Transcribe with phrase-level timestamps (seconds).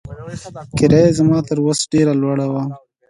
[0.77, 2.63] کرايه يې زما تر وس ډېره لوړه وه.